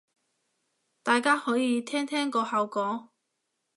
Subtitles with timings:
[1.03, 3.09] 大家可以聽聽個效果